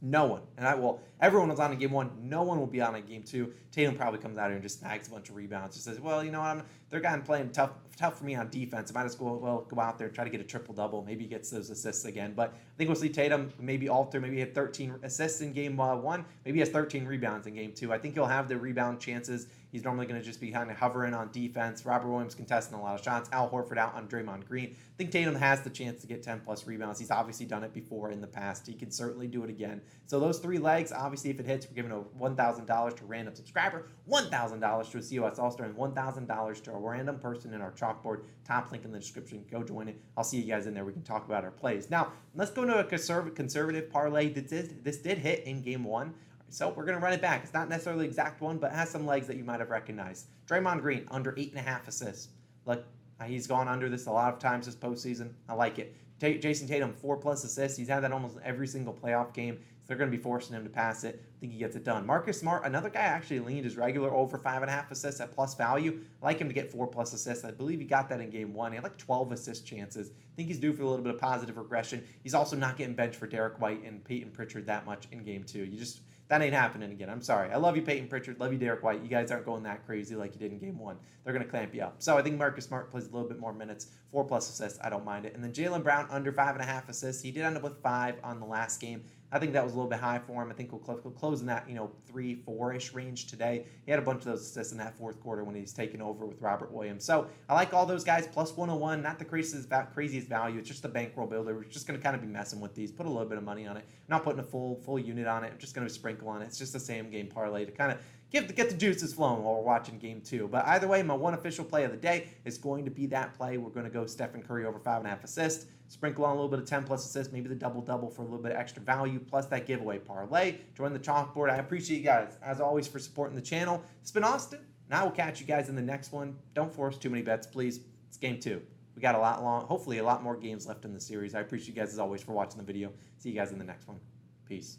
no 0.02 0.26
one, 0.26 0.44
and 0.58 0.66
I 0.66 0.76
will, 0.76 1.02
everyone 1.20 1.50
was 1.50 1.60
on 1.60 1.74
in 1.74 1.80
game 1.80 1.92
one. 1.92 2.10
No 2.22 2.44
one 2.44 2.58
will 2.58 2.68
be 2.68 2.80
on 2.80 2.96
in 2.96 3.06
game 3.06 3.24
two. 3.24 3.52
Tatum 3.72 3.96
probably 3.96 4.20
comes 4.20 4.38
out 4.38 4.46
here 4.46 4.54
and 4.54 4.64
just 4.64 4.80
snags 4.80 5.08
a 5.08 5.12
bunch 5.12 5.30
of 5.30 5.36
rebounds. 5.36 5.76
Just 5.76 5.86
says, 5.86 6.00
well, 6.00 6.24
you 6.24 6.32
know 6.32 6.40
what, 6.40 6.48
I'm, 6.48 6.64
they're 6.90 7.02
kind 7.02 7.20
of 7.20 7.26
playing 7.26 7.50
tough, 7.50 7.72
tough 7.98 8.20
for 8.20 8.24
me 8.24 8.36
on 8.36 8.50
defense. 8.50 8.92
I 8.92 8.94
might 8.98 9.06
as 9.06 9.20
well, 9.20 9.38
well 9.38 9.68
go 9.70 9.82
out 9.82 9.98
there 9.98 10.08
and 10.08 10.16
try 10.16 10.24
to 10.24 10.30
get 10.30 10.40
a 10.40 10.46
triple 10.46 10.74
double. 10.74 11.04
Maybe 11.04 11.24
he 11.24 11.30
gets 11.30 11.50
those 11.50 11.70
assists 11.70 12.06
again. 12.06 12.34
But 12.34 12.52
I 12.52 12.78
think 12.78 12.88
we'll 12.90 12.96
see 12.96 13.10
Tatum 13.10 13.52
maybe 13.60 13.90
alter. 13.90 14.22
Maybe 14.22 14.36
he 14.36 14.40
had 14.42 14.56
13 14.56 14.96
assists 15.04 15.42
in 15.42 15.52
game 15.52 15.80
uh, 15.80 15.96
one. 15.96 16.24
Maybe 16.46 16.58
he 16.58 16.60
has 16.60 16.70
13 16.70 17.06
rebounds 17.06 17.48
in 17.48 17.56
game 17.56 17.74
two. 17.74 17.92
I 17.92 17.98
think 17.98 18.14
he'll 18.14 18.26
have 18.26 18.48
the 18.48 18.58
rebound 18.58 19.00
chances. 19.00 19.48
He's 19.76 19.84
normally 19.84 20.06
going 20.06 20.22
to 20.22 20.26
just 20.26 20.40
be 20.40 20.52
kind 20.52 20.72
of 20.72 20.78
hovering 20.78 21.14
on 21.14 21.30
defense. 21.34 21.86
Robert 21.86 22.08
Williams 22.08 22.34
contesting 22.34 22.78
a 22.78 22.82
lot 22.82 22.98
of 22.98 23.04
shots. 23.04 23.30
Al 23.34 23.50
Horford 23.50 23.78
out 23.78 23.94
on 23.94 24.08
Draymond 24.08 24.48
Green. 24.48 24.68
I 24.70 24.96
think 24.98 25.12
Tatum 25.12 25.36
has 25.36 25.64
the 25.64 25.70
chance 25.70 26.00
to 26.00 26.08
get 26.08 26.24
10 26.24 26.44
plus 26.46 26.66
rebounds. 26.66 26.98
He's 26.98 27.12
obviously 27.12 27.46
done 27.46 27.62
it 27.62 27.74
before 27.74 28.10
in 28.10 28.22
the 28.22 28.28
past. 28.28 28.66
He 28.66 28.74
can 28.74 28.90
certainly 28.90 29.28
do 29.28 29.44
it 29.44 29.50
again. 29.50 29.82
So 30.06 30.18
those 30.18 30.40
three 30.40 30.60
legs, 30.60 30.94
obviously, 30.94 31.30
if 31.30 31.42
it 31.42 31.46
hits, 31.46 31.68
we're 31.68 31.76
giving 31.76 31.92
a 31.92 32.00
$1,000 32.18 32.96
to 32.96 33.04
a 33.04 33.06
random 33.06 33.36
subscriber, 33.36 33.90
$1,000 34.10 34.92
to 34.92 34.98
a 34.98 35.02
COS 35.02 35.40
All-Star, 35.40 35.66
and 35.66 35.76
$1,000 35.76 36.64
to 36.64 36.72
a 36.72 36.80
random 36.80 37.20
person 37.20 37.54
in 37.54 37.60
our 37.60 37.74
chalkboard. 37.74 38.22
Top 38.46 38.72
link 38.72 38.86
in 38.86 38.94
the 38.94 39.00
description. 39.00 39.44
Go 39.52 39.62
join 39.62 39.90
it. 39.90 40.00
I'll 40.16 40.24
see 40.24 40.40
you 40.40 40.50
guys 40.50 40.68
in 40.68 40.74
there. 40.74 40.86
We 40.86 40.94
can 40.94 41.04
talk 41.04 41.26
about 41.26 41.44
our 41.44 41.52
plays. 41.52 41.90
Now, 41.90 42.14
let's 42.34 42.52
go 42.52 42.64
to 42.64 42.80
a 42.80 42.84
conservative 42.86 43.90
parlay. 43.90 44.30
This 44.30 44.70
this 44.84 45.00
did 45.00 45.18
hit 45.18 45.44
in 45.44 45.62
game 45.62 45.84
one. 45.84 46.14
So 46.50 46.70
we're 46.70 46.86
going 46.86 46.98
to 46.98 47.04
run 47.04 47.14
it 47.14 47.22
back. 47.22 47.44
It's 47.44 47.54
not 47.54 47.70
necessarily 47.70 48.06
exact 48.06 48.42
one, 48.42 48.58
but 48.58 48.72
it 48.72 48.76
has 48.76 48.90
some 48.90 49.06
legs 49.06 49.28
that 49.28 49.38
you 49.38 49.44
might 49.44 49.60
have 49.60 49.70
recognized. 49.70 50.28
Draymond 50.48 50.82
Green, 50.82 51.06
under 51.12 51.34
8.5 51.34 51.88
assists. 51.88 52.30
Look, 52.66 52.86
uh, 53.20 53.26
he's 53.26 53.48
gone 53.48 53.68
under 53.68 53.90
this 53.90 54.06
a 54.06 54.12
lot 54.12 54.34
of 54.34 54.40
times 54.40 54.66
this 54.66 54.76
postseason. 54.76 55.32
I 55.50 55.54
like 55.54 55.80
it. 55.80 55.96
T- 56.20 56.38
Jayson 56.38 56.68
Tatum, 56.68 56.94
4 56.94 57.18
plus 57.18 57.44
assists. 57.44 57.78
He's 57.78 57.90
had 57.90 58.04
that 58.04 58.12
almost 58.12 58.38
every 58.44 58.68
single 58.68 58.94
playoff 58.94 59.34
game. 59.34 59.58
So 59.58 59.90
they're 59.90 59.98
going 59.98 60.10
to 60.10 60.18
be 60.18 60.22
forcing 60.22 60.56
him 60.56 60.64
to 60.64 60.70
pass 60.70 61.04
it. 61.04 61.22
I 61.24 61.40
think 61.40 61.52
he 61.52 61.60
gets 61.60 61.76
it 61.76 61.84
done. 61.84 62.08
Marcus 62.08 62.40
Smart, 62.40 62.66
another 62.66 62.90
guy 62.90 63.02
actually 63.02 63.40
leaned 63.40 63.66
his 63.66 63.78
regular 63.78 64.12
over 64.12 64.38
5.5 64.38 64.90
assists 64.92 65.22
at 65.22 65.32
plus 65.32 65.54
value. 65.54 66.00
I 66.22 66.26
like 66.26 66.40
him 66.40 66.48
to 66.48 66.54
get 66.54 66.72
4 66.72 66.88
plus 66.88 67.14
assists. 67.14 67.46
I 67.46 67.52
believe 67.52 67.80
he 67.80 67.86
got 67.86 68.10
that 68.10 68.20
in 68.20 68.30
game 68.30 68.54
one. 68.54 68.72
He 68.72 68.78
had 68.78 68.84
like 68.84 68.98
12 68.98 69.34
assist 69.34 69.66
chances. 69.66 70.10
I 70.10 70.36
think 70.36 70.48
he's 70.48 70.60
due 70.60 70.74
for 70.74 70.82
a 70.84 70.90
little 70.90 71.04
bit 71.04 71.14
of 71.14 71.22
positive 71.22 71.58
regression. 71.58 72.04
He's 72.24 72.34
also 72.34 72.56
not 72.56 72.78
getting 72.78 72.96
benched 72.96 73.18
for 73.18 73.28
Derrick 73.28 73.60
White 73.62 73.84
and 73.84 74.04
Payton 74.04 74.32
Pritchard 74.32 74.66
that 74.66 74.86
much 74.86 75.08
in 75.12 75.24
game 75.24 75.44
two. 75.44 75.64
You 75.66 75.78
just 75.78 76.00
that 76.28 76.42
ain't 76.42 76.54
happening 76.54 76.92
again. 76.92 77.10
I'm 77.10 77.22
sorry. 77.22 77.52
I 77.52 77.58
love 77.58 77.76
you, 77.76 77.84
Payton 77.84 78.08
Pritchard. 78.08 78.40
Love 78.40 78.52
you, 78.52 78.58
Derrick 78.58 78.82
White. 78.82 79.04
You 79.04 79.10
guys 79.10 79.30
aren't 79.30 79.46
going 79.46 79.64
that 79.64 79.86
crazy 79.86 80.16
like 80.16 80.34
you 80.34 80.40
did 80.40 80.52
in 80.52 80.58
game 80.58 80.80
one. 80.80 80.98
They're 81.24 81.34
going 81.34 81.46
to 81.46 81.50
clamp 81.50 81.76
you 81.76 81.84
up. 81.84 81.96
So 82.00 82.18
I 82.18 82.24
think 82.24 82.38
Marcus 82.38 82.66
Smart 82.66 82.90
plays 82.90 83.08
a 83.08 83.12
little 83.12 83.28
bit 83.28 83.40
more 83.40 83.54
minutes, 83.54 83.88
four 84.12 84.24
plus 84.24 84.50
assists. 84.50 84.80
I 84.84 84.90
don't 84.90 85.06
mind 85.06 85.26
it. 85.26 85.36
And 85.36 85.44
then 85.44 85.54
Jaylen 85.54 85.84
Brown 85.84 86.08
under 86.10 86.32
five 86.32 86.56
and 86.56 86.64
a 86.64 86.68
half 86.68 86.90
assists. 86.90 87.22
He 87.22 87.32
did 87.32 87.44
end 87.44 87.58
up 87.58 87.64
with 87.64 87.82
five 87.84 88.16
on 88.24 88.40
the 88.40 88.46
last 88.46 88.82
game. 88.82 89.04
I 89.36 89.40
think 89.40 89.52
that 89.52 89.66
was 89.66 89.74
a 89.74 89.76
little 89.76 89.90
bit 89.90 90.00
high 90.00 90.18
for 90.18 90.42
him. 90.42 90.50
I 90.50 90.54
think 90.54 90.72
we'll 90.72 90.80
close 90.80 91.42
in 91.42 91.48
that, 91.48 91.68
you 91.68 91.76
know, 91.76 91.92
three, 92.08 92.36
four-ish 92.36 92.94
range 92.94 93.28
today. 93.28 93.66
He 93.84 93.92
had 93.92 94.00
a 94.00 94.02
bunch 94.02 94.20
of 94.20 94.28
those 94.28 94.40
assists 94.40 94.72
in 94.72 94.78
that 94.78 94.98
fourth 94.98 95.20
quarter 95.20 95.44
when 95.44 95.54
he's 95.54 95.74
taken 95.74 96.02
over 96.02 96.26
with 96.26 96.42
Robert 96.42 96.72
Williams. 96.72 97.04
So 97.04 97.28
I 97.50 97.54
like 97.54 97.74
all 97.74 97.86
those 97.86 98.06
guys. 98.06 98.30
Plus 98.32 98.56
101, 98.56 99.02
not 99.02 99.20
the 99.20 99.26
craziest, 99.26 99.70
craziest 99.94 100.30
value. 100.30 100.58
It's 100.58 100.70
just 100.70 100.86
a 100.86 100.88
bankroll 100.88 101.28
builder. 101.28 101.54
We're 101.54 101.66
just 101.66 101.86
going 101.86 102.00
to 102.00 102.04
kind 102.04 102.16
of 102.16 102.22
be 102.22 102.30
messing 102.30 102.62
with 102.62 102.74
these. 102.76 102.94
Put 102.94 103.08
a 103.08 103.10
little 103.10 103.28
bit 103.28 103.38
of 103.38 103.44
money 103.44 103.68
on 103.68 103.76
it. 103.76 103.84
Not 104.08 104.24
putting 104.24 104.40
a 104.40 104.44
full 104.44 104.78
full 104.78 104.98
unit 104.98 105.28
on 105.28 105.44
it. 105.44 105.52
I'm 105.52 105.60
just 105.60 105.76
going 105.76 105.86
to 105.86 105.94
sprinkle 105.94 106.30
on 106.30 106.42
it. 106.42 106.46
It's 106.46 106.58
just 106.58 106.72
the 106.72 106.80
same 106.80 107.10
game 107.10 107.28
parlay 107.28 107.66
to 107.66 107.74
kind 107.74 107.92
of 107.92 107.98
get 108.36 108.48
the, 108.48 108.54
get 108.54 108.70
the 108.70 108.76
juices 108.76 109.14
flowing 109.14 109.44
while 109.44 109.56
we're 109.56 109.62
watching 109.62 109.98
game 109.98 110.22
two. 110.22 110.48
But 110.50 110.68
either 110.68 110.88
way, 110.88 111.02
my 111.04 111.14
one 111.14 111.34
official 111.34 111.64
play 111.64 111.86
of 111.86 111.92
the 111.92 111.98
day 111.98 112.28
is 112.44 112.58
going 112.58 112.84
to 112.86 112.92
be 112.92 113.06
that 113.08 113.34
play. 113.34 113.58
We're 113.58 113.70
going 113.70 113.86
to 113.86 113.92
go 113.92 114.06
Stephen 114.06 114.44
Curry 114.44 114.66
over 114.66 114.78
five 114.78 114.98
and 114.98 115.08
a 115.08 115.10
half 115.10 115.24
assists, 115.24 115.68
sprinkle 115.88 116.26
on 116.26 116.32
a 116.32 116.36
little 116.36 116.50
bit 116.50 116.60
of 116.60 116.66
10 116.66 116.84
plus 116.84 117.06
assists, 117.06 117.32
maybe 117.32 117.48
the 117.48 117.56
double 117.56 117.82
double 117.82 118.10
for 118.10 118.24
a 118.24 118.26
little 118.26 118.42
bit 118.42 118.52
of 118.52 118.58
extra 118.58 118.84
value, 118.84 119.20
plus 119.20 119.46
that 119.48 119.66
giveaway 119.66 120.00
parlay. 120.00 120.58
Join 120.76 120.92
the 120.92 121.00
chalkboard. 121.00 121.50
I 121.50 121.58
appreciate 121.58 121.98
you 121.98 122.04
guys, 122.04 122.38
as 122.44 122.60
always, 122.60 122.88
for 122.88 123.00
supporting 123.00 123.36
the 123.36 123.42
channel. 123.42 123.82
It's 124.02 124.12
been 124.12 124.26
Austin, 124.26 124.60
and 124.90 125.00
I 125.00 125.04
will 125.04 125.12
catch 125.12 125.40
you 125.40 125.48
guys 125.48 125.70
in 125.70 125.76
the 125.76 125.82
next 125.82 126.12
one. 126.12 126.36
Don't 126.54 126.74
force 126.74 126.98
too 126.98 127.10
many 127.10 127.24
bets, 127.24 127.48
please. 127.48 127.80
It's 128.10 128.18
game 128.18 128.40
two. 128.40 128.62
We 128.96 129.02
got 129.02 129.16
a 129.16 129.20
lot 129.20 129.44
long, 129.44 129.66
hopefully 129.66 129.98
a 129.98 130.04
lot 130.04 130.24
more 130.24 130.36
games 130.36 130.68
left 130.68 130.86
in 130.86 130.94
the 130.94 131.02
series. 131.02 131.36
I 131.36 131.42
appreciate 131.42 131.76
you 131.76 131.82
guys 131.82 131.92
as 131.92 132.00
always 132.00 132.22
for 132.22 132.32
watching 132.34 132.58
the 132.58 132.64
video. 132.64 132.92
See 133.18 133.30
you 133.30 133.36
guys 133.36 133.52
in 133.52 133.60
the 133.60 133.66
next 133.66 133.88
one. 133.88 134.00
Peace. 134.46 134.78